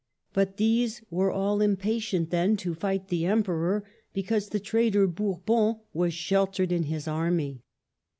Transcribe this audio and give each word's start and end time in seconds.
But 0.33 0.57
these 0.57 1.03
were 1.11 1.29
all 1.31 1.61
im 1.61 1.77
patient 1.77 2.31
then 2.31 2.57
to 2.57 2.73
fight 2.73 3.09
the 3.09 3.27
Emperor, 3.27 3.83
because 4.13 4.49
the 4.49 4.59
traitor 4.59 5.05
Bourbon 5.05 5.75
was 5.93 6.11
sheltered 6.15 6.71
in 6.71 6.85
his 6.85 7.07
army. 7.07 7.61